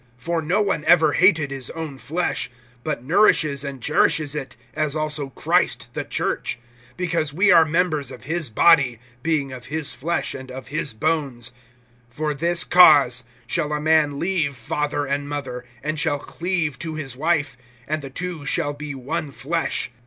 (29)For 0.19 0.43
no 0.43 0.61
one 0.63 0.83
ever 0.85 1.11
hated 1.11 1.51
his 1.51 1.69
own 1.69 1.95
flesh; 1.95 2.49
but 2.83 3.03
nourishes 3.03 3.63
and 3.63 3.83
cherishes 3.83 4.33
it, 4.33 4.55
as 4.73 4.95
also 4.95 5.29
Christ 5.29 5.89
the 5.93 6.03
church; 6.03 6.57
(30)because 6.97 7.33
we 7.33 7.51
are 7.51 7.65
members 7.65 8.09
of 8.09 8.23
his 8.23 8.49
body, 8.49 8.97
[being] 9.21 9.51
of 9.51 9.67
his 9.67 9.93
flesh, 9.93 10.33
and 10.33 10.49
of 10.49 10.69
his 10.69 10.93
bones. 10.93 11.51
(31)For 12.17 12.35
this 12.39 12.63
cause 12.63 13.25
shall 13.45 13.71
a 13.71 13.79
man 13.79 14.17
leave 14.17 14.55
father 14.55 15.05
and 15.05 15.29
mother, 15.29 15.65
and 15.83 15.99
shall 15.99 16.17
cleave 16.17 16.79
to 16.79 16.95
his 16.95 17.15
wife, 17.15 17.55
and 17.87 18.01
the 18.01 18.09
two 18.09 18.43
shall 18.43 18.73
be 18.73 18.95
one 18.95 19.29
flesh. 19.29 19.91